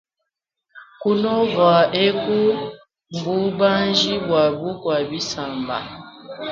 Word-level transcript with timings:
Kunova 1.01 1.71
eku 2.05 2.39
mbubanji 3.17 4.13
bwa 4.23 4.43
kukwa 4.59 4.95
bisamba. 5.09 5.77